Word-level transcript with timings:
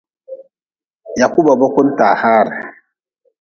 Yaku 1.19 1.39
ba 1.45 1.53
boku-n 1.59 1.87
taa 1.97 2.15
haare. 2.21 2.55